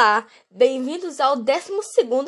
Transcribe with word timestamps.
Olá, 0.00 0.26
bem-vindos 0.50 1.20
ao 1.20 1.36
12 1.36 1.72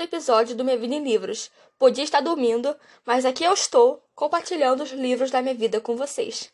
episódio 0.02 0.54
do 0.54 0.62
Minha 0.62 0.76
Vida 0.76 0.94
em 0.94 1.02
Livros. 1.02 1.50
Podia 1.78 2.04
estar 2.04 2.20
dormindo, 2.20 2.76
mas 3.02 3.24
aqui 3.24 3.44
eu 3.44 3.54
estou 3.54 4.06
compartilhando 4.14 4.82
os 4.82 4.90
livros 4.90 5.30
da 5.30 5.40
minha 5.40 5.54
vida 5.54 5.80
com 5.80 5.96
vocês. 5.96 6.52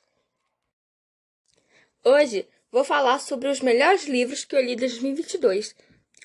Hoje 2.04 2.48
vou 2.70 2.84
falar 2.84 3.18
sobre 3.18 3.48
os 3.48 3.60
melhores 3.60 4.04
livros 4.04 4.44
que 4.44 4.54
eu 4.54 4.60
li 4.60 4.76
de 4.76 4.82
2022. 4.82 5.74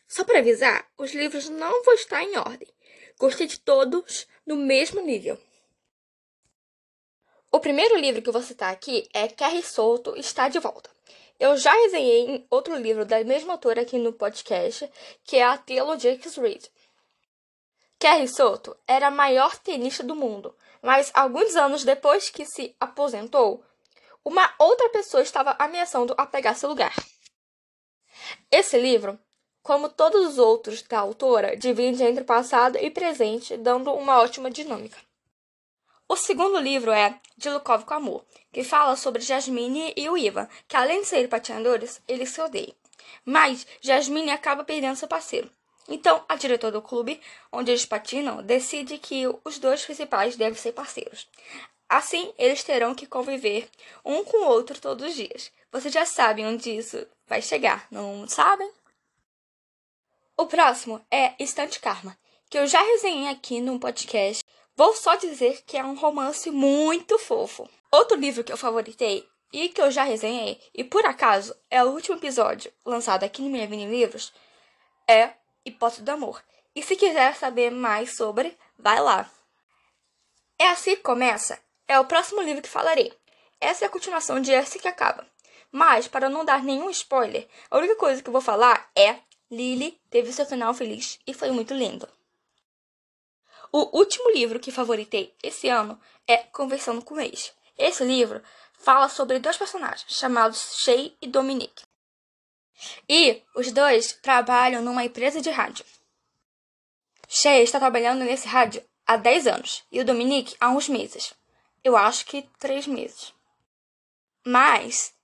Só 0.07 0.23
para 0.23 0.37
avisar, 0.37 0.87
os 0.95 1.11
livros 1.11 1.49
não 1.49 1.83
vão 1.83 1.95
estar 1.95 2.21
em 2.21 2.37
ordem. 2.37 2.67
Gostei 3.17 3.47
de 3.47 3.59
todos 3.59 4.27
no 4.45 4.55
mesmo 4.55 5.01
nível. 5.01 5.39
O 7.51 7.59
primeiro 7.59 7.97
livro 7.97 8.21
que 8.21 8.29
eu 8.29 8.33
vou 8.33 8.43
citar 8.43 8.71
aqui 8.71 9.09
é 9.11 9.27
Carrie 9.27 9.63
Solto 9.63 10.15
está 10.15 10.49
de 10.49 10.59
volta. 10.59 10.93
Eu 11.39 11.57
já 11.57 11.73
resenhei 11.73 12.45
outro 12.49 12.75
livro 12.75 13.05
da 13.05 13.23
mesma 13.23 13.53
autora 13.53 13.81
aqui 13.81 13.97
no 13.97 14.13
podcast, 14.13 14.89
que 15.23 15.37
é 15.37 15.43
a 15.43 15.57
Taylor 15.57 15.99
Jakes 15.99 16.35
Reid. 16.37 16.71
Kerry 17.99 18.27
Soto 18.27 18.75
era 18.87 19.07
a 19.07 19.11
maior 19.11 19.57
tenista 19.57 20.03
do 20.03 20.15
mundo, 20.15 20.55
mas 20.81 21.11
alguns 21.13 21.55
anos 21.55 21.83
depois 21.83 22.29
que 22.29 22.45
se 22.45 22.75
aposentou, 22.79 23.63
uma 24.25 24.53
outra 24.59 24.89
pessoa 24.89 25.23
estava 25.23 25.55
ameaçando 25.59 26.13
a 26.17 26.25
pegar 26.25 26.55
seu 26.55 26.69
lugar. 26.69 26.93
Esse 28.51 28.77
livro, 28.77 29.19
como 29.61 29.89
todos 29.89 30.27
os 30.27 30.37
outros 30.37 30.81
da 30.83 30.99
autora, 30.99 31.55
divide 31.57 32.03
entre 32.03 32.23
passado 32.23 32.77
e 32.77 32.89
presente, 32.89 33.57
dando 33.57 33.93
uma 33.93 34.19
ótima 34.19 34.49
dinâmica. 34.51 34.97
O 36.13 36.15
segundo 36.15 36.59
livro 36.59 36.91
é 36.91 37.19
De 37.35 37.49
Lukov 37.49 37.85
com 37.85 37.95
Amor, 37.95 38.23
que 38.51 38.63
fala 38.63 38.95
sobre 38.95 39.23
Jasmine 39.23 39.95
e 39.97 40.07
o 40.07 40.15
Ivan, 40.15 40.47
que 40.67 40.77
além 40.77 41.01
de 41.01 41.07
serem 41.07 41.27
patinadores, 41.27 42.03
eles 42.07 42.29
se 42.29 42.39
odeiam. 42.39 42.75
Mas 43.25 43.65
Jasmine 43.81 44.29
acaba 44.29 44.63
perdendo 44.63 44.95
seu 44.95 45.07
parceiro. 45.07 45.49
Então, 45.89 46.23
a 46.29 46.35
diretora 46.35 46.73
do 46.73 46.83
clube, 46.83 47.19
onde 47.51 47.71
eles 47.71 47.87
patinam, 47.87 48.43
decide 48.43 48.99
que 48.99 49.23
os 49.43 49.57
dois 49.57 49.83
principais 49.83 50.35
devem 50.35 50.53
ser 50.53 50.73
parceiros. 50.73 51.27
Assim, 51.89 52.31
eles 52.37 52.63
terão 52.63 52.93
que 52.93 53.07
conviver 53.07 53.67
um 54.05 54.23
com 54.23 54.37
o 54.37 54.49
outro 54.49 54.79
todos 54.79 55.07
os 55.07 55.15
dias. 55.15 55.51
Vocês 55.71 55.91
já 55.91 56.05
sabem 56.05 56.45
onde 56.45 56.77
isso 56.77 57.07
vai 57.25 57.41
chegar, 57.41 57.87
não 57.89 58.27
sabem? 58.27 58.71
O 60.37 60.45
próximo 60.45 61.03
é 61.09 61.33
Estante 61.39 61.79
Karma, 61.79 62.15
que 62.51 62.59
eu 62.59 62.67
já 62.67 62.83
resenhei 62.83 63.29
aqui 63.29 63.59
no 63.59 63.79
podcast 63.79 64.42
Vou 64.75 64.95
só 64.95 65.15
dizer 65.15 65.63
que 65.65 65.77
é 65.77 65.83
um 65.83 65.93
romance 65.95 66.49
muito 66.49 67.19
fofo. 67.19 67.69
Outro 67.91 68.17
livro 68.17 68.43
que 68.43 68.51
eu 68.51 68.57
favoritei 68.57 69.27
e 69.51 69.69
que 69.69 69.79
eu 69.79 69.91
já 69.91 70.03
resenhei, 70.03 70.59
e 70.73 70.83
por 70.83 71.05
acaso 71.05 71.55
é 71.69 71.83
o 71.83 71.91
último 71.91 72.17
episódio 72.17 72.73
lançado 72.83 73.23
aqui 73.23 73.43
no 73.43 73.55
em 73.55 73.89
Livros, 73.89 74.33
é 75.07 75.33
Hipótese 75.63 76.01
do 76.01 76.09
Amor. 76.09 76.43
E 76.75 76.81
se 76.81 76.95
quiser 76.95 77.35
saber 77.35 77.69
mais 77.69 78.15
sobre, 78.15 78.57
vai 78.75 78.99
lá. 78.99 79.29
É 80.57 80.69
assim 80.69 80.95
que 80.95 81.03
começa, 81.03 81.59
é 81.87 81.99
o 81.99 82.05
próximo 82.05 82.41
livro 82.41 82.63
que 82.63 82.69
falarei. 82.69 83.13
Essa 83.61 83.85
é 83.85 83.87
a 83.87 83.91
continuação 83.91 84.39
de 84.39 84.51
Essa 84.51 84.79
que 84.79 84.87
acaba. 84.87 85.27
Mas, 85.71 86.07
para 86.07 86.29
não 86.29 86.43
dar 86.43 86.63
nenhum 86.63 86.89
spoiler, 86.89 87.47
a 87.69 87.77
única 87.77 87.95
coisa 87.95 88.23
que 88.23 88.29
eu 88.29 88.33
vou 88.33 88.41
falar 88.41 88.89
é 88.95 89.19
Lily 89.51 90.01
teve 90.09 90.33
seu 90.33 90.47
final 90.47 90.73
feliz 90.73 91.19
e 91.27 91.33
foi 91.33 91.51
muito 91.51 91.75
lindo. 91.75 92.09
O 93.75 93.97
último 93.97 94.29
livro 94.29 94.59
que 94.59 94.71
favoritei 94.71 95.33
esse 95.41 95.67
ano 95.67 95.99
é 96.27 96.37
Conversando 96.37 97.03
com 97.03 97.15
o 97.15 97.19
Ex. 97.19 97.51
Esse 97.75 98.03
livro 98.03 98.39
fala 98.77 99.09
sobre 99.09 99.39
dois 99.39 99.57
personagens 99.57 100.05
chamados 100.09 100.75
Shay 100.77 101.17
e 101.19 101.27
Dominique. 101.27 101.83
E 103.09 103.41
os 103.55 103.71
dois 103.71 104.13
trabalham 104.21 104.83
numa 104.83 105.03
empresa 105.03 105.41
de 105.41 105.49
rádio. 105.49 105.83
Shay 107.27 107.63
está 107.63 107.79
trabalhando 107.79 108.23
nesse 108.23 108.47
rádio 108.47 108.85
há 109.07 109.17
10 109.17 109.47
anos 109.47 109.83
e 109.91 109.99
o 109.99 110.05
Dominique 110.05 110.55
há 110.59 110.69
uns 110.69 110.87
meses. 110.87 111.33
Eu 111.83 111.97
acho 111.97 112.27
que 112.27 112.47
3 112.59 112.85
meses. 112.85 113.33
Mas 114.45 115.15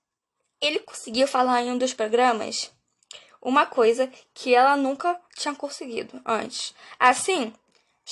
ele 0.60 0.80
conseguiu 0.80 1.28
falar 1.28 1.62
em 1.62 1.70
um 1.70 1.78
dos 1.78 1.94
programas 1.94 2.72
uma 3.40 3.64
coisa 3.64 4.10
que 4.34 4.52
ela 4.52 4.76
nunca 4.76 5.20
tinha 5.36 5.54
conseguido 5.54 6.20
antes. 6.26 6.74
Assim, 6.98 7.54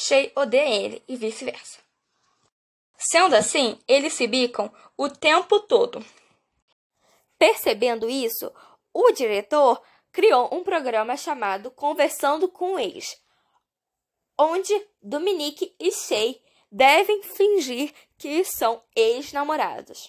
Shay 0.00 0.30
odeia 0.36 0.76
ele 0.76 1.02
e 1.08 1.16
vice-versa. 1.16 1.80
Sendo 2.96 3.34
assim, 3.34 3.76
eles 3.88 4.12
se 4.12 4.28
bicam 4.28 4.72
o 4.96 5.08
tempo 5.08 5.58
todo. 5.58 6.04
Percebendo 7.36 8.08
isso, 8.08 8.52
o 8.94 9.10
diretor 9.10 9.82
criou 10.12 10.54
um 10.54 10.62
programa 10.62 11.16
chamado 11.16 11.68
Conversando 11.72 12.48
com 12.48 12.78
Ex, 12.78 13.20
onde 14.38 14.72
Dominique 15.02 15.74
e 15.80 15.90
Shay 15.90 16.40
devem 16.70 17.20
fingir 17.24 17.92
que 18.16 18.44
são 18.44 18.80
ex-namorados. 18.94 20.08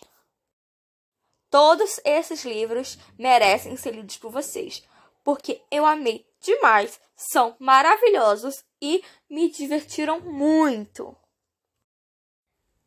Todos 1.49 1.99
esses 2.05 2.45
livros 2.45 2.99
merecem 3.17 3.75
ser 3.75 3.95
lidos 3.95 4.17
por 4.17 4.31
vocês, 4.31 4.83
porque 5.23 5.63
eu 5.71 5.83
amei 5.83 6.27
demais, 6.39 7.01
são 7.15 7.55
maravilhosos 7.57 8.63
e 8.81 9.03
me 9.29 9.49
divertiram 9.49 10.19
muito. 10.19 11.15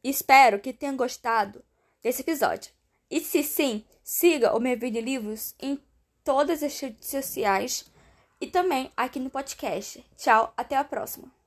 Espero 0.02 0.60
que 0.60 0.72
tenham 0.72 0.96
gostado 0.96 1.64
desse 2.02 2.22
episódio. 2.22 2.72
E 3.10 3.20
se 3.20 3.42
sim, 3.42 3.84
siga 4.02 4.56
o 4.56 4.60
meu 4.60 4.76
vídeo 4.78 5.00
livros 5.00 5.54
em 5.60 5.80
todas 6.24 6.62
as 6.62 6.78
redes 6.80 7.08
sociais 7.08 7.90
e 8.40 8.46
também 8.46 8.90
aqui 8.96 9.20
no 9.20 9.30
podcast. 9.30 10.04
Tchau, 10.16 10.52
até 10.56 10.76
a 10.76 10.84
próxima. 10.84 11.41